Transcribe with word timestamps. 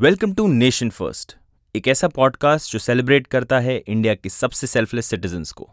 Welcome 0.00 0.34
to 0.34 0.46
nation 0.46 0.90
first, 0.90 1.36
एक 1.76 1.88
ऐसा 1.88 2.08
podcast 2.08 2.72
जो 2.72 2.78
सेलिब्रेट 2.78 3.26
करता 3.26 3.60
है 3.60 3.78
इंडिया 3.78 4.14
के 4.14 4.28
सबसे 4.28 4.66
सेल्फलेस 4.66 5.06
सिटीजन्स 5.06 5.52
को। 5.52 5.70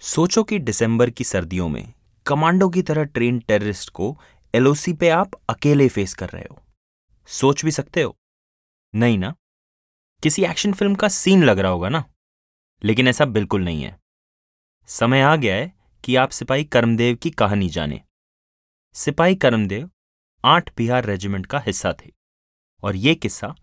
सोचो 0.00 0.42
कि 0.42 0.58
दिसंबर 0.58 1.10
की 1.10 1.24
सर्दियों 1.24 1.68
में 1.68 1.92
कमांडो 2.26 2.68
की 2.68 2.82
तरह 2.82 3.04
ट्रेन 3.04 3.38
टेररिस्ट 3.38 3.90
को 3.90 4.18
एलओसी 4.54 4.92
पे 4.92 5.08
आप 5.08 5.30
अकेले 5.48 5.88
फेस 5.88 6.14
कर 6.14 6.28
रहे 6.28 6.44
हो। 6.50 6.62
सोच 7.26 7.64
भी 7.64 7.70
सकते 7.70 8.02
हो। 8.02 8.16
नहीं 8.94 9.18
ना? 9.18 9.34
किसी 10.22 10.44
एक्शन 10.44 10.72
फ़िल्म 10.72 10.94
का 10.94 11.08
सीन 11.08 11.44
लग 11.44 11.58
रहा 11.58 11.72
होगा 11.72 11.88
ना? 11.88 12.04
लेकिन 12.84 13.08
ऐसा 13.08 13.24
बिल्कुल 13.24 13.64
नहीं 13.64 13.82
है। 13.82 14.00
समय 14.86 15.20
आ 15.20 15.36
गया 15.36 15.54
है 15.54 15.79
कि 16.04 16.16
आप 16.16 16.30
सिपाही 16.30 16.64
करमदेव 16.64 17.16
की 17.16 17.30
कहानी 17.30 17.68
जाने। 17.68 18.00
सिपाही 18.94 19.34
करमदेव 19.34 19.90
आठ 20.44 20.76
बिहार 20.76 21.04
रेजिमेंट 21.04 21.46
का 21.46 21.58
हिस्सा 21.58 21.92
थे 21.92 22.10
और 22.82 22.96
ये 22.96 23.14
किस्सा 23.14 23.54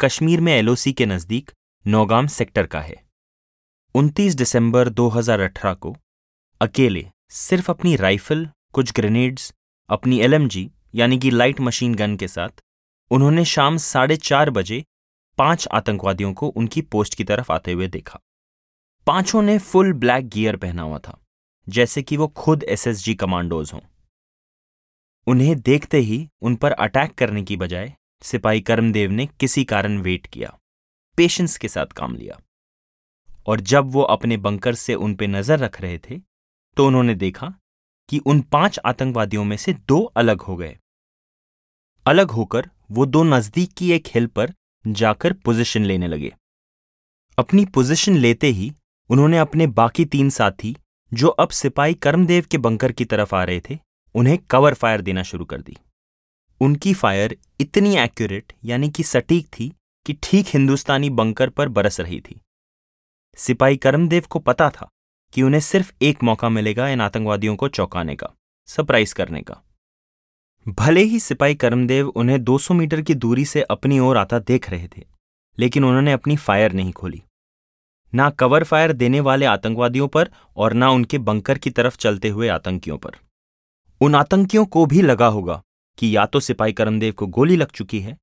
कश्मीर 0.00 0.40
में 0.40 0.52
एलओसी 0.52 0.92
के 0.92 1.06
नज़दीक 1.06 1.50
नौगाम 1.86 2.26
सेक्टर 2.26 2.66
का 2.66 2.80
है। 2.80 3.04
29 3.94 4.34
दिसंबर 4.34 4.88
2018 4.88 5.74
को 5.74 5.96
अकेले 6.60 7.10
सिर्फ़ 7.30 7.70
अपनी 7.70 7.96
राइफल, 7.96 8.48
कुछ 8.72 8.92
ग्रेनेड्स, 8.92 9.54
अपनी 9.88 10.20
एलएमजी, 10.20 10.70
यानी 10.94 11.18
कि 11.18 11.30
लाइट 11.30 11.60
मशीन 11.60 11.94
गन 11.94 12.16
के 12.16 12.28
साथ 12.28 12.62
उन्होंने 13.10 13.44
शाम 13.44 13.76
साढ़े 13.76 14.16
चार 14.16 14.50
बजे 14.50 14.84
पाँच 15.38 15.68
आतंकवादियों 15.68 16.34
को 16.34 16.48
उनकी 16.48 16.82
पोस्ट 16.82 17.14
की 17.14 17.24
तरफ़ 17.24 17.52
आते 17.52 17.72
हुए 17.72 17.88
देखा। 17.88 18.20
पाँचों 19.06 19.42
ने 19.42 19.58
फुल 19.58 19.92
ब्लैक 19.92 20.28
गियर 20.28 20.56
पहना 20.56 20.82
हुआ 20.82 20.98
था। 20.98 21.19
जैसे 21.70 22.02
कि 22.02 22.16
वो 22.16 22.26
खुद 22.28 22.62
एसएसजी 22.64 23.14
कमांडोज 23.14 23.70
हों। 23.74 23.80
उन्हें 25.26 25.60
देखते 25.60 25.98
ही, 25.98 26.28
उन 26.42 26.54
पर 26.56 26.72
अटैक 26.72 27.14
करने 27.14 27.42
की 27.42 27.56
बजाय, 27.56 27.92
सिपाही 28.22 28.60
करमदेव 28.60 29.10
ने 29.10 29.26
किसी 29.40 29.64
कारण 29.66 29.98
वेट 29.98 30.26
किया, 30.26 30.56
पेशेंस 31.18 31.56
के 31.56 31.68
साथ 31.68 31.92
काम 31.96 32.14
लिया। 32.16 32.38
और 33.46 33.60
जब 33.62 33.90
वो 33.92 34.02
अपने 34.04 34.36
बंकर 34.38 34.74
से 34.74 34.94
उन 34.96 35.14
पे 35.14 35.26
नज़र 35.26 35.58
रख 35.58 35.80
रहे 35.80 35.98
थे 36.00 36.18
तो 36.76 36.86
उन्होंने 36.86 37.14
देखा 37.16 37.52
कि 38.08 38.18
उन 38.20 38.40
पाँच 38.42 38.78
आतंकवादियों 38.78 39.44
में 39.44 39.56
से 39.56 39.72
दो 39.72 40.00
अलग 40.02 40.40
हो 40.40 40.56
गए। 40.56 40.76
अलग 42.06 42.30
होकर, 42.30 42.68
वो 42.90 43.06
दो 43.06 43.22
नज़दीक 43.24 43.72
की 43.72 43.90
एक 43.92 44.06
हिल 44.06 44.26
पर 44.28 44.52
जाकर 44.84 45.32
पोजीशन 45.34 45.84
लेने 45.84 46.08
लगे। 46.08 46.32
अपनी 47.38 47.64
पोजीशन 47.66 48.16
लेते 48.16 48.46
ही, 48.48 48.72
उन्होंने 49.10 49.38
अपने 49.38 49.66
बाकी 49.68 50.04
तीन 50.04 50.30
साथी 50.30 50.76
जो 51.14 51.28
अब 51.28 51.48
सिपाही 51.48 51.94
कर्मदेव 51.94 52.46
के 52.50 52.58
बंकर 52.58 52.92
की 52.92 53.04
तरफ़ 53.04 53.34
आ 53.34 53.44
रहे 53.44 53.60
थे, 53.70 53.78
उन्हें 54.14 54.38
कवर 54.38 54.74
फायर 54.74 55.00
देना 55.00 55.22
शुरू 55.22 55.44
कर 55.44 55.60
दी। 55.60 55.76
उनकी 56.60 56.94
फायर 56.94 57.36
इतनी 57.60 57.96
एक्यूरेट, 57.96 58.52
यानी 58.64 58.90
कि 58.90 59.02
सटीक 59.02 59.46
थी, 59.46 59.72
कि 60.06 60.16
ठीक 60.22 60.46
हिंदुस्तानी 60.46 61.10
बंकर 61.10 61.50
पर 61.50 61.68
बरस 61.68 62.00
रही 62.00 62.20
थी। 62.20 62.40
सिपाही 63.36 63.76
कर्मदेव 63.76 64.22
को 64.30 64.38
पता 64.38 64.70
था 64.70 64.88
कि 65.32 65.42
उन्हें 65.42 65.60
सिर्फ़ 65.60 65.92
एक 66.02 66.22
मौका 66.22 66.48
मिलेगा 66.48 66.88
इन 66.88 67.00
आतंकवादियों 67.00 67.56
को 67.56 67.68
चौंकाने 67.68 68.16
का, 68.16 68.26
सरप्राइज़ 68.66 69.14
करने 69.14 69.42
का। 69.42 69.62
भले 70.68 71.02
ही 71.02 71.20
सिपाही 71.20 71.54
कर्मदेव 71.54 72.08
उन्हें 72.08 72.44
200 72.44 72.74
मीटर 72.74 73.02
की 73.02 73.14
दूरी 73.14 73.44
से 73.44 73.62
अपनी 73.62 73.98
ओर 73.98 74.16
आता 74.16 74.38
देख 74.38 74.70
रहे 74.70 74.88
थे, 74.88 75.04
लेकिन 75.58 75.84
उन्होंने 75.84 76.12
अपनी 76.12 76.36
फायर 76.36 76.72
नहीं 76.72 76.92
खोली। 76.92 77.22
ना 78.12 78.28
कवर 78.30 78.64
फायर 78.64 78.92
देने 78.92 79.20
वाले 79.20 79.46
आतंकवादियों 79.46 80.08
पर 80.08 80.30
और 80.56 80.72
ना 80.72 80.90
उनके 80.90 81.18
बंकर 81.18 81.58
की 81.58 81.70
तरफ़ 81.70 81.96
चलते 81.96 82.28
हुए 82.28 82.48
आतंकियों 82.48 82.98
पर। 82.98 83.10
उन 84.00 84.14
आतंकियों 84.14 84.64
को 84.66 84.84
भी 84.86 85.02
लगा 85.02 85.26
होगा 85.26 85.60
कि 85.98 86.16
या 86.16 86.26
तो 86.26 86.40
सिपाही 86.40 86.72
करमदेव 86.72 87.12
को 87.12 87.26
गोली 87.26 87.56
लग 87.56 87.70
चुकी 87.70 88.00
है, 88.00 88.16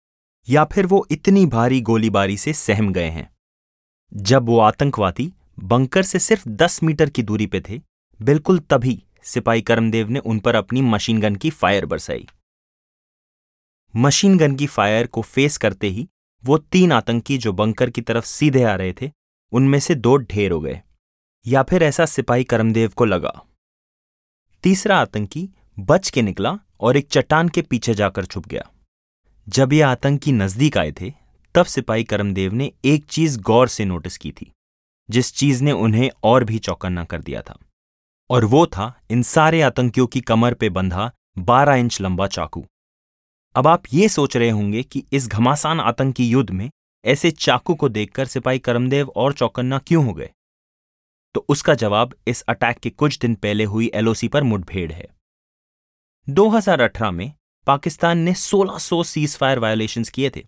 या 0.47 0.63
फिर 0.65 0.85
वो 0.85 1.05
इतनी 1.11 1.45
भारी 1.45 1.81
गोलीबारी 1.81 2.37
से 2.37 2.53
सहम 2.53 2.91
गए 2.93 3.09
हैं। 3.09 3.29
जब 4.11 4.45
वो 4.45 4.59
आतंकवादी 4.59 5.31
बंकर 5.59 6.03
से 6.03 6.19
सिर्फ़ 6.19 6.47
दस 6.49 6.81
मीटर 6.83 7.09
की 7.09 7.23
दूरी 7.23 7.45
पे 7.45 7.61
थे, 7.61 7.79
बिल्कुल 8.19 8.59
तभी 8.59 9.01
सिपाही 9.23 9.61
करमदेव 9.61 10.09
ने 10.09 10.19
उन 10.19 10.39
पर 10.39 10.55
अपनी 10.55 10.81
मशीन 10.81 11.19
गन 11.19 11.35
की 11.35 11.49
फायर 11.49 11.85
बरसाई। 11.85 12.27
मशीन 13.93 14.37
गन 14.37 14.55
की 14.55 14.67
फायर 14.67 15.07
को 15.07 15.21
फेस 15.21 15.57
करते 15.57 15.87
ही 15.87 16.07
वो 16.43 16.57
तीन 16.57 16.91
आतंकी 16.91 17.37
जो 17.37 17.53
बंकर 17.53 17.89
की 17.89 18.01
तरफ़ 18.01 18.25
सीधे 18.25 18.63
आ 18.63 18.75
रहे 18.75 18.93
थे 18.93 19.09
उनमें 19.53 19.79
से 19.79 19.95
दो 19.95 20.15
ढेर 20.17 20.51
हो 20.51 20.59
गए, 20.61 20.81
या 21.45 21.63
फिर 21.63 21.83
ऐसा 21.83 22.05
सिपाही 22.05 22.43
करमदेव 22.43 22.91
को 22.95 23.05
लगा। 23.05 23.41
तीसरा 24.63 24.97
आतंकी 24.97 25.49
बच 25.79 26.09
के 26.09 26.21
निकला 26.21 26.57
और 26.79 26.97
एक 26.97 27.07
चट्टान 27.09 27.49
के 27.49 27.61
पीछे 27.61 27.93
जाकर 27.93 28.25
छुप 28.25 28.47
गया। 28.47 28.69
जब 29.47 29.73
ये 29.73 29.81
आतंकी 29.81 30.31
नज़दीक 30.31 30.77
आए 30.77 30.91
थे, 30.91 31.13
तब 31.55 31.65
सिपाही 31.65 32.03
करमदेव 32.03 32.53
ने 32.53 32.71
एक 32.85 33.05
चीज़ 33.05 33.39
गौर 33.39 33.67
से 33.67 33.85
नोटिस 33.85 34.17
की 34.17 34.31
थी, 34.31 34.51
जिस 35.09 35.33
चीज़ 35.33 35.63
ने 35.63 35.71
उन्हें 35.71 36.09
और 36.23 36.43
भी 36.43 36.59
चौकन्ना 36.59 37.03
कर 37.03 37.21
दिया 37.21 37.41
था, 37.41 37.57
और 38.29 38.45
वो 38.45 38.65
था 38.65 38.93
इन 39.09 39.21
सारे 39.23 39.61
आतंकियों 39.61 40.07
की 40.07 40.21
कमर 40.21 40.53
पे 40.53 40.69
बंधा 40.69 41.11
12 41.39 41.75
इंच 41.75 42.01
लंबा 42.01 42.27
चाकू। 42.27 42.65
अब 43.55 43.67
आप 43.67 43.83
ये 43.93 44.09
सोच 44.09 44.37
रहे 44.37 44.49
होंगे 44.49 44.83
कि 44.83 45.03
इस 45.11 45.27
घमासान 45.27 45.79
आतंकी 45.79 46.27
युद्ध 46.29 46.49
में 46.49 46.69
ऐसे 47.07 47.31
चाकू 47.31 47.75
को 47.75 47.89
देखकर 47.89 48.25
सिपाही 48.25 48.59
करमदेव 48.59 49.09
और 49.09 49.33
चौकन्ना 49.33 49.77
क्यों 49.77 50.05
हो 50.05 50.13
गए? 50.13 50.29
तो 51.33 51.45
उसका 51.49 51.73
जवाब 51.73 52.15
इस 52.27 52.41
अटैक 52.41 52.77
के 52.77 52.89
कुछ 52.89 53.19
दिन 53.19 53.35
पहले 53.35 53.63
हुई 53.63 53.91
एलओसी 53.93 54.27
पर 54.27 54.43
मुठभेड़ 54.43 54.91
है। 54.91 55.07
2018 56.29 57.11
में 57.11 57.33
पाकिस्तान 57.67 58.17
ने 58.17 58.33
1600 58.33 59.03
सीज 59.03 59.37
फायर 59.37 59.59
वायोलेशन 59.59 60.03
किए 60.03 60.29
थे। 60.35 60.43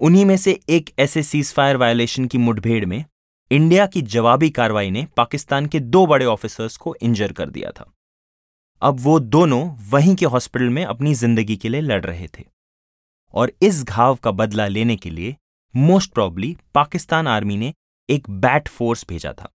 उन्हीं 0.00 0.24
में 0.24 0.36
से 0.36 0.60
एक 0.68 0.90
ऐसे 0.98 1.22
सीज 1.22 1.52
फायर 1.52 1.76
वायोलेशन 1.76 2.26
की 2.26 2.38
मुठभेड़ 2.38 2.86
में 2.86 3.04
इंडिया 3.50 3.86
की 3.86 4.02
जवाबी 4.02 4.50
कार्रवाई 4.50 4.90
ने 4.90 5.06
पाकिस्तान 5.16 5.66
के 5.66 5.80
दो 5.80 6.06
बड़े 6.06 6.26
ऑफिसर्स 6.26 6.76
को 6.76 6.96
इंजर 7.02 7.32
कर 7.32 7.50
दिया 7.50 7.70
था। 7.70 7.92
अब 8.82 8.96
वो 9.00 9.20
दोनों 9.20 9.76
वहीं 9.90 10.16
के 10.16 10.26
हॉस्पिटल 10.26 10.68
में 10.68 10.84
अपनी 10.84 11.14
ज़िंदगी 11.14 11.56
के 11.56 11.68
लिए 11.68 11.80
लड़ 11.80 12.04
रहे 12.04 12.28
थे। 12.28 12.44
और 13.34 13.52
इस 13.62 13.84
घाव 13.84 14.16
का 14.16 14.30
बदला 14.30 14.66
लेने 14.66 14.96
के 14.96 15.10
लिए 15.10 15.36
मोस्ट 15.76 16.12
प्रॉब्ली 16.12 16.56
पाकिस्तान 16.74 17.26
आर्मी 17.26 17.56
ने 17.56 17.74
एक 18.10 18.30
बैट 18.30 18.68
फोर्स 18.68 19.06
भेजा 19.08 19.32
था। 19.32 19.48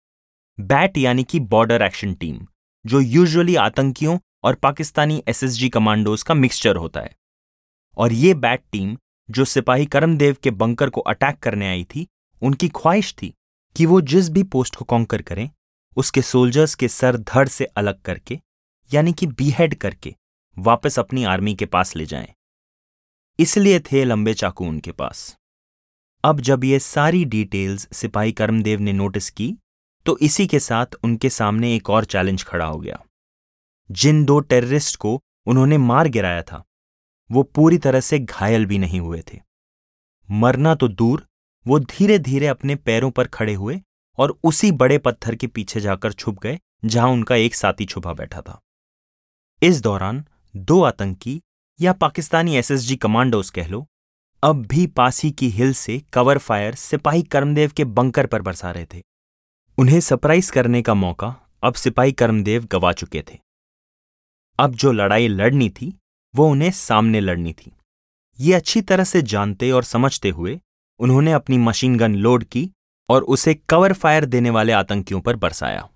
बैट 0.60 0.98
यानी 0.98 1.24
कि 1.24 1.40
बॉर्डर 1.40 1.82
एक्शन 1.82 2.14
टीम 2.14 2.46
जो 2.86 3.00
यूजुअली 3.00 3.56
आतंकियों 3.56 4.18
और 4.44 4.54
पाकिस्तानी 4.54 5.22
एसएसजी 5.28 5.68
कमांडोज 5.68 6.22
का 6.22 6.34
मिक्सचर 6.34 6.76
होता 6.76 7.00
है। 7.00 7.16
और 7.96 8.12
ये 8.12 8.34
बैट 8.34 8.62
टीम 8.72 8.98
जो 9.30 9.44
सिपाही 9.44 9.86
करमदेव 9.86 10.36
के 10.42 10.50
बंकर 10.50 10.90
को 10.90 11.00
अटैक 11.00 11.38
करने 11.38 11.68
आई 11.68 11.84
थी, 11.84 12.08
उनकी 12.42 12.68
ख्वाहिश 12.68 13.14
थी 13.22 13.34
कि 13.76 13.86
वो 13.86 14.00
जिस 14.00 14.30
भी 14.30 14.42
पोस्ट 14.42 14.76
को 14.76 14.84
कॉन्कर 14.84 15.22
करें, 15.22 15.50
उसके 15.96 16.22
सोल्जर्स 16.22 16.74
के 16.74 16.88
सर 16.88 17.16
धड़ 17.16 17.48
से 17.48 17.64
अलग 17.64 18.00
करके, 18.00 18.40
यानी 18.94 19.12
कि 19.12 19.26
बीहेड 19.26 19.74
करके, 19.74 20.14
वापस 20.58 20.98
अपनी 20.98 21.24
आर्मी 21.24 21.54
के 21.54 21.66
पास 21.66 21.96
ले 21.96 22.06
जाएँ। 22.06 22.32
इसलिए 23.38 23.80
थे 23.80 24.04
लंबे 24.04 24.34
चाकू 24.34 24.66
उनके 24.66 24.92
पास। 24.92 25.36
अब 26.24 26.40
जब 26.40 26.64
ये 26.64 26.78
सारी 26.78 27.24
डिटेल्स 27.24 27.88
सिपाही 27.92 28.32
कर्मदेव 28.32 28.80
ने 28.80 28.92
नोटिस 28.92 29.30
की 29.30 29.54
तो 30.06 30.16
इसी 30.18 30.46
के 30.46 30.58
साथ 30.60 30.94
उनके 31.04 31.30
सामने 31.30 31.74
एक 31.76 31.90
और 31.90 32.04
चैलेंज 32.04 32.44
खड़ा 32.44 32.64
हो 32.64 32.78
गया। 32.78 33.02
जिन 33.90 34.24
दो 34.24 34.38
टेररिस्ट 34.40 34.96
को 34.96 35.20
उन्होंने 35.46 35.78
मार 35.78 36.08
गिराया 36.08 36.42
था, 36.42 36.62
वो 37.30 37.42
पूरी 37.42 37.78
तरह 37.78 38.00
से 38.00 38.18
घायल 38.18 38.66
भी 38.66 38.78
नहीं 38.78 39.00
हुए 39.00 39.22
थे। 39.32 39.40
मरना 40.28 40.74
तो 40.74 40.88
दूर, 40.88 41.26
वो 41.66 41.78
धीरे 41.78 42.18
धीरे 42.18 42.46
अपने 42.46 42.76
पैरों 42.76 43.10
पर 43.10 43.26
खड़े 43.26 43.54
हुए 43.54 43.80
और 44.18 44.38
उसी 44.44 44.72
बड़े 44.72 44.98
पत्थर 44.98 45.34
के 45.34 45.46
पीछे 45.46 45.80
जाकर 45.80 46.12
छुप 46.12 46.38
गए, 46.42 46.58
जहाँ 46.84 47.08
उनका 47.08 47.36
एक 47.36 47.54
साथी 47.54 47.84
छुपा 47.84 48.12
बैठा 48.12 48.40
था। 48.40 48.60
इस 49.62 49.80
दौरान 49.80 50.24
दो 50.54 50.82
आतंकी 50.82 51.40
या 51.80 51.92
पाकिस्तानी 51.92 52.56
एसएसजी 52.56 52.96
कमांडोज 52.96 53.50
कह 53.50 53.68
लो 53.68 53.86
अब 54.42 54.64
भी 54.66 54.86
पासी 54.88 55.30
की 55.30 55.48
हिल 55.48 55.72
से 55.72 55.98
कवर 56.12 56.38
फायर 56.38 56.74
सिपाही 56.74 57.22
कर्मदेव 57.22 57.72
के 57.76 57.84
बंकर 57.86 58.26
पर 58.26 58.42
बरसा 58.42 58.70
रहे 58.70 58.86
थे। 58.94 59.02
उन्हें 59.78 60.00
सरप्राइज़ 60.00 60.50
करने 60.52 60.80
का 60.82 60.94
मौका 60.94 61.34
अब 61.62 61.74
सिपाही 61.74 62.12
कर्मदेव 62.12 62.66
गवा 62.72 62.92
चुके 62.92 63.22
थे। 63.22 63.38
अब 64.58 64.74
जो 64.74 64.92
लड़ाई 64.92 65.28
लड़नी 65.28 65.70
थी, 65.70 65.92
वो 66.34 66.48
उन्हें 66.48 66.70
सामने 66.72 67.20
लड़नी 67.20 67.52
थी। 67.52 67.72
ये 68.38 68.54
अच्छी 68.54 68.80
तरह 68.82 69.04
से 69.04 69.22
जानते 69.24 69.70
और 69.70 69.84
समझते 69.84 70.30
हुए 70.30 70.58
उन्होंने 71.00 71.32
अपनी 71.32 71.58
मशीन 71.60 71.96
गन 71.96 72.14
लोड 72.16 72.44
की 72.44 72.70
और 73.08 73.22
उसे 73.24 73.54
कवर 73.68 73.92
फायर 73.94 74.24
देने 74.26 74.50
वाले 74.50 74.72
आतंकियों 74.74 75.20
पर 75.20 75.36
बरसाया। 75.38 75.88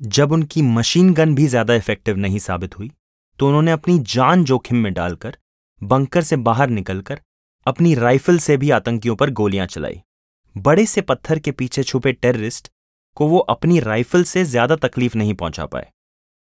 जब 0.00 0.32
उनकी 0.32 0.62
मशीन 0.64 1.14
गन 1.14 1.34
भी 1.34 1.46
ज़्यादा 1.48 1.74
इफ़ेक्टिव 1.76 2.16
नहीं 2.18 2.38
साबित 2.40 2.78
हुई 2.78 2.92
तो 3.38 3.46
उन्होंने 3.48 3.70
अपनी 3.70 3.98
जान 4.08 4.44
जोखिम 4.44 4.76
में 4.76 4.92
डालकर 4.94 5.36
बंकर 5.82 6.22
से 6.22 6.36
बाहर 6.38 6.70
निकलकर 6.70 7.20
अपनी 7.66 7.94
राइफल 7.94 8.38
से 8.38 8.56
भी 8.56 8.70
आतंकियों 8.70 9.16
पर 9.16 9.30
गोलियाँ 9.30 9.66
चलाई। 9.66 10.00
बड़े 10.56 10.86
से 10.86 11.00
पत्थर 11.00 11.38
के 11.38 11.52
पीछे 11.52 11.82
छुपे 11.82 12.12
टेररिस्ट 12.12 12.70
को 13.16 13.26
वो 13.28 13.38
अपनी 13.38 13.80
राइफल 13.80 14.24
से 14.24 14.44
ज़्यादा 14.44 14.76
तकलीफ़ 14.76 15.16
नहीं 15.18 15.34
पहुँचा 15.34 15.66
पाए। 15.66 15.90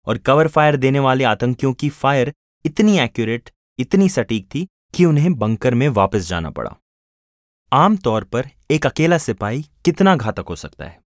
और 0.07 0.19
कवर 0.19 0.49
फायर 0.49 0.77
देने 0.77 0.99
वाले 0.99 1.25
आतंकियों 1.25 1.73
की 1.73 1.89
फायर 1.89 2.33
इतनी 2.65 2.99
एक्यूरेट, 2.99 3.51
इतनी 3.79 4.09
सटीक 4.09 4.47
थी 4.47 4.67
कि 4.95 5.05
उन्हें 5.05 5.35
बंकर 5.35 5.75
में 5.75 5.89
वापस 5.89 6.29
जाना 6.29 6.51
पड़ा। 6.51 6.75
आमतौर 7.73 8.25
पर 8.25 8.49
एक 8.71 8.87
अकेला 8.87 9.19
सिपाही 9.19 9.63
कितना 9.85 10.17
घातक 10.17 10.49
हो 10.49 10.57
सकता 10.57 10.85
है? 10.85 11.01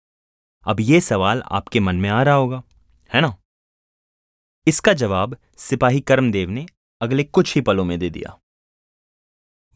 अब 0.66 0.80
यह 0.80 1.00
सवाल 1.00 1.42
आपके 1.46 1.80
मन 1.80 1.96
में 1.96 2.08
आ 2.10 2.22
रहा 2.22 2.34
होगा, 2.34 2.62
है 3.10 3.20
ना? 3.20 3.36
इसका 4.66 4.92
जवाब 4.92 5.36
सिपाही 5.58 6.00
कर्मदेव 6.00 6.50
ने 6.50 6.66
अगले 7.00 7.24
कुछ 7.24 7.54
ही 7.54 7.60
पलों 7.60 7.84
में 7.84 7.98
दे 7.98 8.10
दिया। 8.10 8.38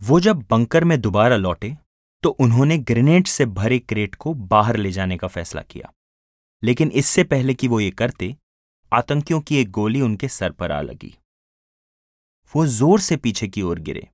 वो 0.02 0.19
जब 0.20 0.43
बंकर 0.50 0.85
में 0.85 1.00
दोबारा 1.00 1.37
लौटे 1.37 1.76
तो 2.23 2.31
उन्होंने 2.41 2.76
ग्रेनेड 2.81 3.26
से 3.26 3.47
भरे 3.49 3.79
क्रेट 3.79 4.14
को 4.14 4.32
बाहर 4.35 4.76
ले 4.76 4.91
जाने 4.93 5.17
का 5.17 5.29
फैसला 5.29 5.62
किया। 5.62 5.93
लेकिन 6.62 6.91
इससे 6.91 7.25
पहले 7.25 7.55
कि 7.55 7.69
वो 7.69 7.81
ये 7.81 7.91
करते, 7.91 8.35
आतंकियों 8.93 9.41
की 9.41 9.56
एक 9.56 9.70
गोली 9.70 10.00
उनके 10.00 10.29
सर 10.29 10.52
पर 10.52 10.73
आ 10.73 10.81
लगी। 10.81 11.14
वो 12.55 12.67
ज़ोर 12.67 13.00
से 13.00 13.17
पीछे 13.17 13.49
की 13.49 13.62
ओर 13.62 13.79
गिरे। 13.79 14.08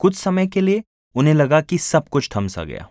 कुछ 0.00 0.14
समय 0.14 0.46
के 0.46 0.60
लिए 0.60 0.82
उन्हें 1.16 1.34
लगा 1.34 1.60
कि 1.60 1.78
सब 1.78 2.08
कुछ 2.08 2.28
थम 2.36 2.48
सा 2.48 2.64
गया। 2.64 2.88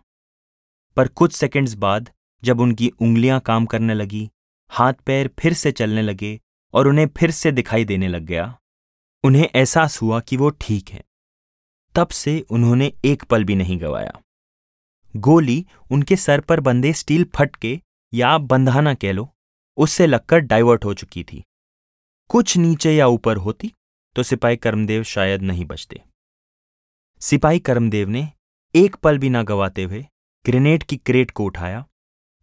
पर 0.97 1.07
कुछ 1.07 1.33
सेकंड्स 1.33 1.73
बाद, 1.75 2.09
जब 2.43 2.59
उनकी 2.59 2.89
उंगलियाँ 2.91 3.39
काम 3.39 3.65
करने 3.65 3.93
लगी, 3.93 4.29
हाथ 4.71 4.93
पैर 5.05 5.29
फिर 5.39 5.53
से 5.53 5.71
चलने 5.71 6.01
लगे 6.01 6.39
और 6.73 6.87
उन्हें 6.87 7.07
फिर 7.17 7.31
से 7.31 7.51
दिखाई 7.51 7.85
देने 7.85 8.07
लग 8.07 8.23
गया, 8.23 8.55
उन्हें 9.23 9.47
एहसास 9.47 10.01
हुआ 10.01 10.19
कि 10.19 10.37
वो 10.37 10.49
ठीक 10.51 10.89
है। 10.89 11.03
तब 11.99 12.07
से 12.07 12.39
उन्होंने 12.49 12.91
एक 13.05 13.23
पल 13.23 13.43
भी 13.43 13.55
नहीं 13.55 13.79
गवाया। 13.81 14.11
गोली 15.13 15.65
उनके 15.91 16.15
सर 16.15 16.41
पर 16.41 16.59
बंधे 16.59 16.93
स्टील 16.93 17.25
फटके 17.35 17.79
या 18.13 18.37
बंधाना 18.37 18.93
कह 18.93 19.11
लो, 19.11 19.27
उससे 19.77 20.07
लगकर 20.07 20.39
डाइवर्ट 20.39 20.85
हो 20.85 20.93
चुकी 20.93 21.23
थी। 21.23 21.43
कुछ 22.29 22.57
नीचे 22.57 22.95
या 22.95 23.07
ऊपर 23.07 23.37
होती 23.37 23.71
तो 24.15 24.23
सिपाही 24.23 24.57
कर्मदेव 24.57 25.03
शायद 25.03 25.41
नहीं 25.41 25.65
बचते। 25.65 26.01
सिपाही 27.21 27.59
कर्मदेव 27.59 28.09
ने 28.09 28.27
एक 28.75 28.95
पल 28.95 29.17
भी 29.17 29.29
ना 29.29 29.43
गवाते 29.43 29.83
हुए 29.83 30.05
ग्रेनेड 30.45 30.83
की 30.83 30.97
क्रेट 30.97 31.31
को 31.31 31.45
उठाया, 31.45 31.85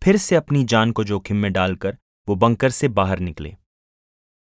फिर 0.02 0.16
से 0.16 0.36
अपनी 0.36 0.64
जान 0.64 0.92
को 0.92 1.04
जोखिम 1.04 1.36
में 1.36 1.52
डालकर 1.52 1.96
वो 2.28 2.34
बंकर 2.36 2.70
से 2.70 2.88
बाहर 2.90 3.18
निकले। 3.18 3.56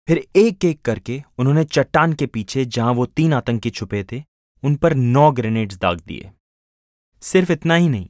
फिर 0.07 0.27
एक 0.35 0.65
एक 0.65 0.81
करके 0.81 1.21
उन्होंने 1.37 1.63
चट्टान 1.63 2.13
के 2.13 2.25
पीछे 2.25 2.65
जहाँ 2.65 2.93
वो 2.93 3.05
तीन 3.05 3.33
आतंकी 3.33 3.69
छुपे 3.69 4.03
थे 4.03 4.23
उन 4.63 4.75
पर 4.75 4.93
नौ 4.93 5.31
ग्रेनेड्स 5.31 5.77
दाग 5.77 5.99
दिए। 5.99 6.31
सिर्फ़ 7.23 7.51
इतना 7.51 7.75
ही 7.75 7.89
नहीं, 7.89 8.09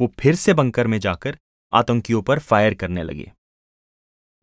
वो 0.00 0.12
फिर 0.20 0.34
से 0.34 0.54
बंकर 0.54 0.86
में 0.86 0.98
जाकर 1.00 1.38
आतंकियों 1.72 2.22
पर 2.22 2.38
फायर 2.38 2.74
करने 2.74 3.02
लगे। 3.02 3.32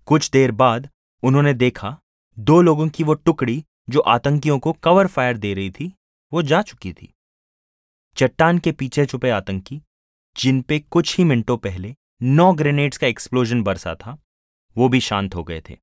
कुछ 0.07 0.30
देर 0.30 0.51
बाद 0.51 0.89
उन्होंने 1.24 1.54
देखा, 1.54 1.98
दो 2.38 2.62
लोगों 2.62 2.88
की 2.89 3.04
वो 3.04 3.13
टुकड़ी 3.13 3.63
जो 3.89 4.00
आतंकियों 4.00 4.59
को 4.59 4.74
कवर 4.74 5.07
फायर 5.07 5.38
दे 5.38 5.54
रही 5.54 5.71
थी, 5.71 5.94
वो 6.31 6.42
जा 6.42 6.62
चुकी 6.62 6.94
थी। 6.94 7.13
चट्टान 8.18 8.60
के 8.60 8.71
पीछे 8.71 9.06
छुपे 9.06 9.30
आतंकी, 9.30 9.81
जिन 10.36 10.62
पे 10.62 10.80
कुछ 10.80 11.18
ही 11.18 11.24
मिनटों 11.24 11.57
पहले 11.57 11.95
नौ 12.21 12.51
ग्रेनेड्स 12.53 12.98
का 12.98 13.07
एक्सप्लोजन 13.07 13.63
बरसा 13.63 13.95
था, 13.95 14.18
वो 14.75 14.89
भी 14.89 15.00
शांत 15.00 15.36
हो 15.36 15.44
गए 15.44 15.62
थे। 15.69 15.77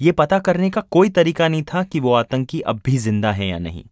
ये 0.00 0.12
पता 0.12 0.38
करने 0.38 0.70
का 0.70 0.80
कोई 0.80 1.08
तरीका 1.08 1.48
नहीं 1.48 1.62
था 1.62 1.82
कि 1.82 2.00
वो 2.00 2.12
आतंकी 2.12 2.60
अब 2.60 2.80
भी 2.84 2.96
ज़िंदा 2.98 3.32
है 3.32 3.46
या 3.46 3.58
नहीं। 3.58 3.84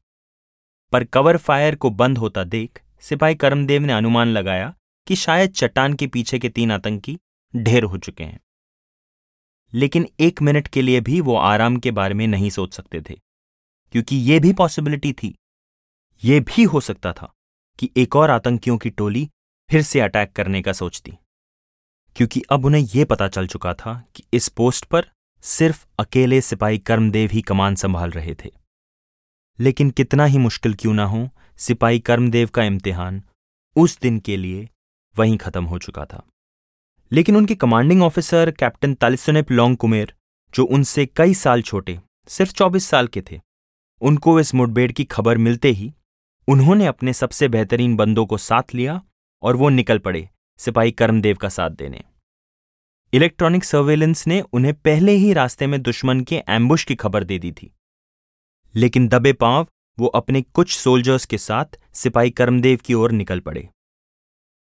पर 0.93 1.05
कवर 1.05 1.37
फायर 1.37 1.75
को 1.75 1.91
बंद 1.91 2.19
होता 2.19 2.45
देख 2.45 2.83
सिपाही 3.01 3.35
करमदेव 3.35 3.83
ने 3.83 3.93
अनुमान 3.93 4.29
लगाया 4.29 4.75
कि 5.07 5.17
शायद 5.17 5.53
चट्टान 5.53 5.95
के 5.95 6.07
पीछे 6.07 6.39
के 6.39 6.49
तीन 6.49 6.73
आतंकी 6.73 7.19
ढेर 7.55 7.83
हो 7.83 7.99
चुके 7.99 8.25
हैं। 8.25 8.41
लेकिन 9.75 10.09
एक 10.21 10.43
मिनट 10.43 10.69
के 10.69 10.83
लिए 10.83 11.01
भी 11.01 11.21
वो 11.21 11.37
आराम 11.37 11.77
के 11.77 11.91
बारे 11.91 12.15
में 12.15 12.27
नहीं 12.27 12.51
सोच 12.51 12.75
सकते 12.75 13.01
थे, 13.01 13.15
क्योंकि 13.93 14.17
ये 14.17 14.39
भी 14.41 14.53
पॉसिबिलिटी 14.53 15.13
थी। 15.13 15.35
ये 16.25 16.41
भी 16.41 16.65
हो 16.65 16.81
सकता 16.81 17.13
था 17.13 17.33
कि 17.79 17.91
एक 17.97 18.17
और 18.17 18.31
आतंकियों 18.31 18.79
की 18.79 18.91
टोली 18.91 19.29
फिर 19.71 19.83
से 19.83 20.01
अटैक 20.01 20.33
करने 20.33 20.63
का 20.63 20.73
सोचती 20.73 21.13
क्योंकि 22.17 22.43
अब 22.51 22.65
उन्हें 22.65 22.83
यह 22.95 23.05
पता 23.05 23.29
चल 23.29 23.47
चुका 23.47 23.75
था 23.75 23.93
कि 24.15 24.23
इस 24.33 24.49
पोस्ट 24.49 24.85
पर 24.85 25.11
सिर्फ़ 25.43 25.87
अकेले 25.99 26.41
सिपाही 26.41 26.79
कर्मदेव 26.79 27.31
ही 27.33 27.43
कमान 27.43 27.75
संभाल 27.75 28.11
रहे 28.11 28.35
थे। 28.35 28.58
लेकिन 29.61 29.91
कितना 29.91 30.25
ही 30.25 30.39
मुश्किल 30.39 30.75
क्यों 30.75 30.95
ना 30.95 31.05
हो, 31.05 31.31
सिपाही 31.57 32.01
कर्मदेव 32.01 32.49
का 32.49 32.63
इम्तिहान 32.63 33.23
उस 33.77 34.01
दिन 34.01 34.19
के 34.19 34.37
लिए 34.37 34.69
वहीं 35.19 35.37
खत्म 35.37 35.65
हो 35.65 35.79
चुका 35.79 36.05
था। 36.05 36.27
लेकिन 37.13 37.37
उनके 37.37 37.55
कमांडिंग 37.55 38.03
ऑफिसर 38.03 38.51
कैप्टन 38.51 38.95
तालिसनेप 38.95 39.51
लॉन्ग 39.51 39.77
कुमेर 39.77 40.15
जो 40.55 40.65
उनसे 40.65 41.07
कई 41.07 41.35
साल 41.35 41.63
छोटे, 41.63 42.01
सिर्फ़ 42.29 42.53
24 42.53 42.87
साल 42.87 43.07
के 43.07 43.23
थे, 43.31 43.41
उनको 44.01 44.41
इस 44.41 44.55
मुठभेड़ 44.55 44.93
की 44.93 45.05
खबर 45.05 45.39
मिलते 45.39 45.71
ही 45.71 45.95
उन्होंने 46.49 46.87
अपने 46.87 47.13
सबसे 47.13 47.49
बेहतरीन 47.49 47.97
बंदों 47.97 48.27
को 48.27 48.39
साथ 48.39 48.75
लिया 48.75 49.03
और 49.43 49.57
वो 49.57 49.69
निकल 49.69 49.99
पड़े 49.99 50.29
सिपाही 50.59 50.93
कर्मदेव 50.93 51.37
का 51.37 51.49
साथ 51.49 51.71
देने। 51.71 52.05
इलेक्ट्रॉनिक 53.13 53.65
सर्वेलेंस 53.65 54.27
ने 54.27 54.41
उन्हें 54.41 54.75
पहले 54.75 55.13
ही 55.13 55.33
रास्ते 55.33 55.67
में 55.67 55.83
दुश्मन 55.83 56.21
के 56.21 56.43
एम्बुश 56.49 56.85
की 56.85 56.95
खबर 56.95 57.25
दे 57.25 57.39
दी 57.39 57.53
थी। 57.53 57.75
लेकिन 58.75 59.09
दबे 59.09 59.33
पाँव 59.33 59.67
वो 59.99 60.07
अपने 60.07 60.43
कुछ 60.43 60.77
सोल्जर्स 60.77 61.25
के 61.25 61.39
साथ 61.39 61.79
सिपाही 61.95 62.31
कर्मदेव 62.31 62.79
की 62.85 62.95
ओर 62.95 63.13
निकल 63.13 63.41
पड़े। 63.41 63.69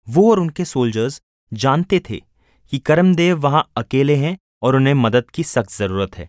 वो 0.06 0.30
और 0.30 0.40
उनके 0.40 0.64
सोल्जर्स 0.64 1.20
जानते 1.52 2.00
थे 2.10 2.20
कि 2.72 2.78
करमदेव 2.78 3.38
वहाँ 3.38 3.68
अकेले 3.76 4.16
हैं 4.16 4.36
और 4.62 4.76
उन्हें 4.76 4.94
मदद 4.94 5.30
की 5.30 5.42
सख्त 5.44 5.72
ज़रूरत 5.72 6.16
है। 6.18 6.28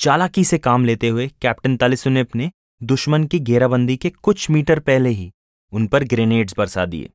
चालाकी 0.00 0.44
से 0.44 0.58
काम 0.58 0.84
लेते 0.84 1.08
हुए 1.08 1.28
कैप्टन 1.42 1.76
तालिसुनेप 1.76 2.36
ने 2.36 2.50
दुश्मन 2.80 3.24
की 3.24 3.38
घेराबंदी 3.40 3.96
के 3.96 4.10
कुछ 4.12 4.48
मीटर 4.50 4.80
पहले 4.80 5.10
ही 5.10 5.30
उन 5.72 5.86
पर 5.86 6.04
ग्रेनेड्स 6.04 6.54
बरसा 6.58 6.86
दिए। 6.86 7.10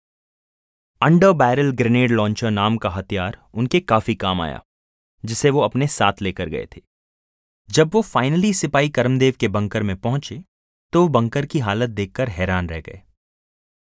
अंडर 1.01 1.31
बैरल 1.33 1.71
ग्रेनेड 1.71 2.11
लॉन्चर 2.11 2.51
नाम 2.51 2.77
का 2.77 2.89
हथियार 2.89 3.37
उनके 3.53 3.79
काफ़ी 3.79 4.15
काम 4.15 4.41
आया, 4.41 4.61
जिसे 5.23 5.49
वो 5.49 5.61
अपने 5.61 5.87
साथ 5.87 6.21
लेकर 6.21 6.49
गए 6.49 6.67
थे। 6.75 6.81
जब 7.69 7.89
वो 7.93 8.01
फाइनली 8.01 8.53
सिपाही 8.53 8.89
करमदेव 8.89 9.33
के 9.39 9.47
बंकर 9.47 9.83
में 9.83 9.95
पहुँचे 9.95 10.41
तो 10.93 11.07
बंकर 11.07 11.45
की 11.45 11.59
हालत 11.59 11.89
देखकर 11.89 12.29
हैरान 12.29 12.69
रह 12.69 12.79
गए। 12.81 13.01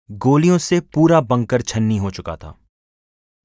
गोलियों 0.09 0.57
से 0.57 0.79
पूरा 0.93 1.21
बंकर 1.21 1.61
छन्नी 1.61 1.97
हो 1.97 2.11
चुका 2.11 2.35
था। 2.35 2.55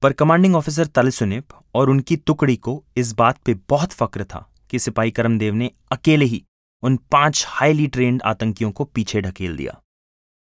पर 0.01 0.13
कमांडिंग 0.13 0.55
ऑफिसर 0.55 0.85
तलसुनिप 0.85 1.47
और 1.75 1.89
उनकी 1.89 2.15
टुकड़ी 2.17 2.55
को 2.57 2.83
इस 2.97 3.13
बात 3.13 3.37
पे 3.37 3.53
बहुत 3.69 3.91
फक्र 3.91 4.23
था 4.23 4.45
कि 4.69 4.79
सिपाही 4.79 5.11
करमदेव 5.11 5.53
ने 5.53 5.71
अकेले 5.91 6.25
ही 6.25 6.43
उन 6.83 6.97
पाँच 7.11 7.43
हाईली 7.47 7.87
ट्रेन्ड 7.87 8.21
आतंकियों 8.21 8.71
को 8.71 8.85
पीछे 8.85 9.21
ढकेल 9.21 9.57
दिया। 9.57 9.79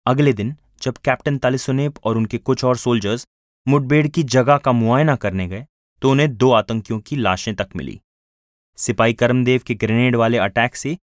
अगले 0.07 0.33
दिन, 0.33 0.55
जब 0.83 0.97
कैप्टन 0.97 1.39
तालिसुनेप 1.39 1.99
और 2.05 2.17
उनके 2.17 2.39
कुछ 2.39 2.65
और 2.65 2.77
सोल्जर्स 2.77 3.27
मुठभेड़ 3.67 4.07
की 4.09 4.23
जगह 4.23 4.57
का 4.57 4.73
मुआयना 4.73 5.17
करने 5.17 5.49
गए 5.49 5.67
तो 6.03 6.11
उन्हें 6.11 6.37
दो 6.37 6.51
आतंकियों 6.53 7.01
की 7.01 7.17
लाशें 7.17 7.55
तक 7.55 7.69
मिली। 7.77 8.01
सिपाही 8.79 9.15
करमदेव 9.15 9.63
के 9.67 9.75
ग्रेनेड 9.75 10.17
वाले 10.17 10.39
अटैक 10.39 10.77
से 10.77 10.97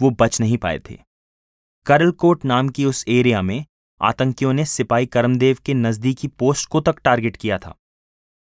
वो 0.00 0.10
बच 0.10 0.40
नहीं 0.40 0.58
पाए 0.58 0.78
थे। 0.90 0.98
करलकोट 1.86 2.44
नाम 2.44 2.68
की 2.68 2.84
उस 2.84 3.04
एरिया 3.08 3.42
में 3.42 3.64
आतंकियों 4.00 4.52
ने 4.52 4.64
सिपाही 4.64 5.06
करमदेव 5.06 5.58
के 5.66 5.74
नजदीकी 5.74 6.28
पोस्ट 6.28 6.68
को 6.68 6.80
तक 6.80 7.00
टारगेट 7.00 7.36
किया 7.36 7.58
था। 7.58 7.74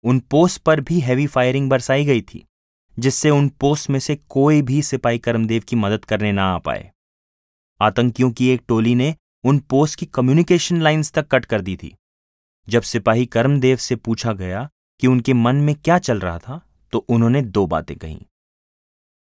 उन 0.03 0.19
पोस्ट 0.19 0.61
पर 0.61 0.81
भी 0.81 0.99
हैवी 0.99 1.27
फायरिंग 1.27 1.69
बरसाई 1.69 2.05
गई 2.05 2.21
थी, 2.21 2.43
जिससे 2.99 3.29
उन 3.29 3.49
पोस्ट 3.49 3.89
में 3.89 3.99
से 3.99 4.15
कोई 4.15 4.61
भी 4.61 4.81
सिपाही 4.81 5.19
करमदेव 5.19 5.63
की 5.67 5.75
मदद 5.75 6.05
करने 6.05 6.31
ना 6.31 6.45
आ 6.45 6.57
पाए। 6.57 6.91
आतंकियों 7.81 8.31
की 8.31 8.49
एक 8.49 8.63
टोली 8.67 8.95
ने 8.95 9.15
उन 9.43 9.59
पोस्ट 9.59 9.99
की 9.99 10.05
कम्युनिकेशन 10.05 10.81
लाइंस 10.81 11.11
तक 11.11 11.27
कट 11.27 11.45
कर 11.45 11.61
दी 11.61 11.75
थी। 11.75 11.93
जब 12.67 12.81
सिपाही 12.81 13.25
करमदेव 13.25 13.77
से 13.77 13.95
पूछा 13.95 14.33
गया 14.33 14.69
कि 15.01 15.07
उनके 15.07 15.33
मन 15.33 15.55
में 15.55 15.75
क्या 15.75 15.97
चल 15.99 16.19
रहा 16.19 16.39
था 16.39 16.61
तो 16.93 16.99
उन्होंने 17.09 17.41
दो 17.41 17.65
बातें 17.67 17.97
कही। 17.97 18.25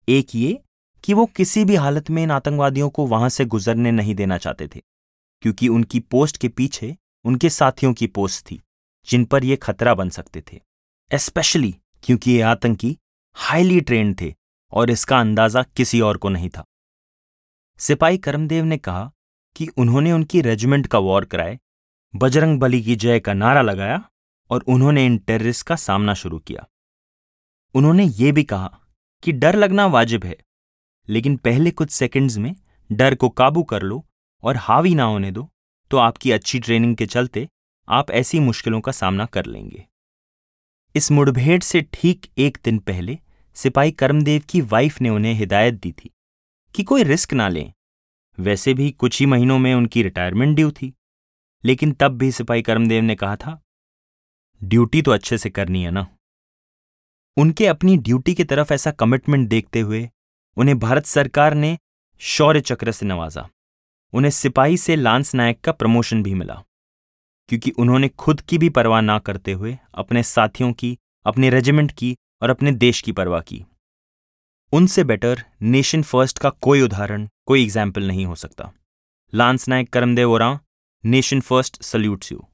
एक 0.09 0.35
ये 0.35 0.59
कि 1.05 1.15
वो 1.15 1.25
किसी 1.27 1.65
भी 1.65 1.75
हालत 1.77 2.11
में 2.11 2.23
इन 2.23 2.31
आतंकवादियों 2.31 2.89
को 2.91 3.07
वहाँ 3.07 3.29
से 3.29 3.45
गुजरने 3.45 3.91
नहीं 3.91 4.15
देना 4.15 4.39
चाहते 4.39 4.67
थे, 4.67 4.81
क्योंकि 5.43 5.69
उनकी 5.69 6.01
पोस्ट 6.01 6.37
के 6.37 6.49
पीछे 6.49 6.97
उनके 7.25 7.51
साथियों 7.51 7.93
की 7.95 8.07
पोस्ट 8.09 8.45
थी, 8.47 8.61
जिन 9.09 9.25
पर 9.25 9.45
यह 9.45 9.59
खतरा 9.63 9.95
बन 9.95 10.11
सकते 10.11 10.43
थे। 10.43 10.61
एस्पेशली 11.11 11.75
क्योंकि 12.03 12.33
ये 12.33 12.41
आतंकी 12.43 12.97
हाईली 13.37 13.81
ट्रेंड 13.81 14.15
थे 14.21 14.33
और 14.73 14.91
इसका 14.91 15.19
अंदाज़ा 15.21 15.63
किसी 15.77 16.01
और 16.01 16.17
को 16.17 16.29
नहीं 16.29 16.51
था। 16.51 16.65
सिपाही 17.81 18.19
करमदेव 18.19 18.65
ने 18.65 18.77
कहा 18.79 19.11
कि 19.57 19.69
उन्होंने 19.77 20.13
उनकी 20.13 20.41
रेजिमेंट 20.43 20.87
का 20.87 20.99
वॉर 21.01 21.25
कराए, 21.25 21.59
बजरंग 22.15 22.61
बली 22.61 22.83
की 22.83 22.97
जय 22.97 23.21
का 23.21 23.33
नारा 23.35 23.63
लगाया 23.63 24.03
और 24.51 24.65
उन्होंने 24.69 25.07
इन 25.07 25.19
टेररिस्ट 25.19 25.67
का 25.67 25.77
सामना 25.79 26.15
शुरू 26.15 26.39
किया। 26.39 26.67
उन्होंने 27.75 28.05
ये 28.05 28.33
भी 28.33 28.45
कहा 28.45 28.79
कि 29.25 29.33
डर 29.33 29.57
लगना 29.57 29.87
वाजिब 29.87 30.25
है। 30.25 30.37
लेकिन 31.09 31.37
पहले 31.37 31.71
कुछ 31.71 31.91
सेकंड्स 31.91 32.37
में 32.39 32.55
डर 32.91 33.15
को 33.15 33.29
काबू 33.29 33.63
कर 33.63 33.83
लो 33.83 34.05
और 34.43 34.57
हावी 34.57 34.95
ना 34.95 35.05
होने 35.05 35.31
दो 35.31 35.49
तो 35.91 35.97
आपकी 35.97 36.31
अच्छी 36.31 36.59
ट्रेनिंग 36.59 36.97
के 36.97 37.07
चलते 37.07 37.49
आप 37.89 38.11
ऐसी 38.11 38.41
मुश्किलों 38.41 38.81
का 38.81 38.93
सामना 38.93 39.25
कर 39.27 39.47
लेंगे। 39.47 39.85
इस 40.95 41.11
मुठभेड़ 41.13 41.61
से 41.63 41.81
ठीक 41.93 42.27
एक 42.39 42.59
दिन 42.65 42.79
पहले 42.79 43.19
सिपाही 43.57 43.93
कर्मदेव 43.93 44.43
की 44.51 44.61
वाइफ 44.61 45.01
ने 45.01 45.09
उन्हें 45.09 45.35
हिदायत 45.35 45.75
दी 45.75 45.93
थी 45.93 46.11
कि 46.75 46.83
कोई 46.83 47.03
रिस्क 47.03 47.33
ना 47.33 47.49
लें। 47.49 47.73
वैसे 48.39 48.75
भी 48.75 48.91
कुछ 48.91 49.21
ही 49.21 49.27
महीनों 49.27 49.59
में 49.59 49.75
उनकी 49.75 50.03
रिटायरमेंट 50.03 50.57
ड्यू 50.57 50.71
थी। 50.71 50.93
लेकिन 51.65 51.93
तब 51.93 52.19
भी 52.19 52.33
सिपाही 52.33 52.63
कर्मदेव 52.63 53.03
ने 53.03 53.15
कहा 53.15 53.37
था 53.37 53.61
ड्यूटी 54.63 55.03
तो 55.03 55.11
अच्छे 55.11 55.39
से 55.39 55.51
करनी 55.51 55.83
है 55.85 55.91
ना? 55.91 56.07
उनके 57.37 57.67
अपनी 57.67 57.97
ड्यूटी 57.97 58.35
की 58.35 58.45
तरफ़ 58.45 58.73
ऐसा 58.73 58.91
कमिटमेंट 58.91 59.49
देखते 59.49 59.81
हुए, 59.81 60.11
उन्हें 60.57 60.79
भारत 60.79 61.07
सरकार 61.07 61.55
ने 61.55 61.79
शौर्य 62.19 62.61
चक्र 62.61 62.93
से 62.93 63.07
नवाजा। 63.07 63.49
उन्हें 64.13 64.31
सिपाही 64.31 64.77
से 64.77 64.97
लांस 64.97 65.35
नायक 65.35 65.61
का 65.61 65.73
प्रमोशन 65.73 66.23
भी 66.23 66.35
मिला। 66.35 66.63
क्योंकि 67.49 67.71
उन्होंने 67.71 68.09
खुद 68.09 68.41
की 68.41 68.59
भी 68.59 68.69
परवाह 68.69 69.01
ना 69.01 69.19
करते 69.19 69.53
हुए 69.53 69.79
अपने 69.95 70.23
साथियों 70.23 70.73
की, 70.73 70.99
अपने 71.27 71.51
रेजिमेंट 71.51 71.93
की 71.93 72.17
और 72.43 72.51
अपने 72.51 72.73
देश 72.73 73.01
की 73.01 73.13
परवाह 73.13 73.41
की। 73.41 73.65
उनसे 74.73 75.05
बेटर 75.05 75.45
नेशन 75.63 76.03
फ़र्स्ट 76.03 76.39
का 76.39 76.51
कोई 76.51 76.81
उदाहरण, 76.81 77.29
कोई 77.47 77.63
एग्ज़ाम्पल 77.63 78.07
नहीं 78.07 78.27
हो 78.27 78.35
सकता। 78.35 78.73
Lance 79.35 79.69
Naik 79.69 79.91
Karamdev 79.91 80.31
Oraon 80.31 80.61
nation 81.05 81.41
first 81.41 81.83
salutes 81.83 82.33
you 82.33 82.45